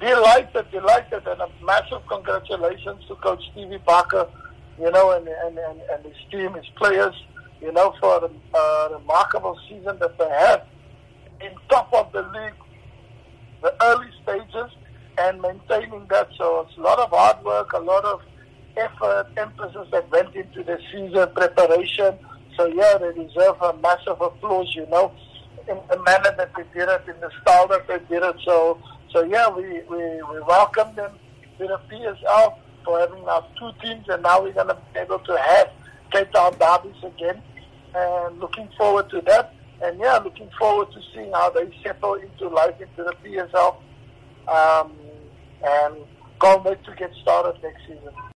delighted, 0.00 0.70
delighted, 0.70 1.26
and 1.26 1.40
a 1.40 1.48
massive 1.64 2.06
congratulations 2.08 3.04
to 3.06 3.14
Coach 3.16 3.42
Stevie 3.52 3.78
Barker, 3.86 4.26
you 4.78 4.90
know, 4.90 5.12
and, 5.12 5.28
and, 5.28 5.58
and, 5.58 5.80
and 5.92 6.04
his 6.04 6.16
team, 6.30 6.54
his 6.54 6.66
players, 6.76 7.14
you 7.60 7.70
know, 7.72 7.94
for 8.00 8.30
uh, 8.54 8.88
remarkable 8.92 9.58
season 9.68 9.98
that 10.00 10.16
they 10.18 10.28
had 10.30 10.62
in 11.42 11.52
top 11.68 11.92
of 11.92 12.10
the 12.12 12.22
league, 12.22 12.54
the 13.62 13.74
early 13.82 14.08
stages, 14.22 14.70
and 15.18 15.40
maintaining 15.42 16.06
that. 16.08 16.28
So 16.38 16.66
it's 16.66 16.76
a 16.78 16.80
lot 16.80 16.98
of 16.98 17.10
hard 17.10 17.44
work, 17.44 17.72
a 17.74 17.78
lot 17.78 18.04
of 18.04 18.22
effort, 18.76 19.26
emphasis 19.36 19.86
that 19.92 20.10
went 20.10 20.34
into 20.34 20.62
the 20.64 20.78
season 20.90 21.28
preparation. 21.34 22.14
So 22.56 22.66
yeah, 22.66 22.96
they 22.98 23.12
deserve 23.12 23.60
a 23.60 23.76
massive 23.82 24.20
applause, 24.20 24.74
you 24.74 24.86
know, 24.86 25.12
in 25.68 25.76
the 25.90 26.02
manner 26.02 26.34
that 26.36 26.52
they 26.56 26.64
did 26.74 26.88
it, 26.88 27.02
in 27.06 27.20
the 27.20 27.30
style 27.42 27.68
that 27.68 27.86
they 27.86 27.98
did 28.08 28.22
it. 28.22 28.36
So 28.44 28.80
so 29.12 29.24
yeah, 29.24 29.48
we, 29.48 29.64
we, 29.88 30.22
we 30.22 30.40
welcome 30.46 30.94
them 30.94 31.12
to 31.58 31.66
the 31.66 31.80
PSL 31.90 32.58
for 32.84 33.00
having 33.00 33.24
our 33.28 33.44
two 33.58 33.70
teams, 33.82 34.06
and 34.08 34.22
now 34.22 34.42
we're 34.42 34.52
going 34.52 34.68
to 34.68 34.78
be 34.94 35.00
able 35.00 35.18
to 35.20 35.36
have 35.36 35.70
Cape 36.12 36.32
Town 36.32 36.56
derbies 36.58 37.02
again. 37.02 37.42
And 37.94 38.38
looking 38.38 38.68
forward 38.78 39.10
to 39.10 39.20
that. 39.22 39.54
And 39.82 39.98
yeah, 39.98 40.18
looking 40.18 40.50
forward 40.58 40.92
to 40.92 41.00
seeing 41.12 41.32
how 41.32 41.50
they 41.50 41.74
settle 41.82 42.14
into 42.14 42.48
life 42.48 42.80
into 42.80 43.02
the 43.02 43.14
PSL. 43.24 43.76
Um, 44.46 44.92
and 45.62 45.96
can't 46.40 46.64
wait 46.64 46.82
to 46.84 46.94
get 46.94 47.12
started 47.22 47.60
next 47.62 47.82
season. 47.86 48.30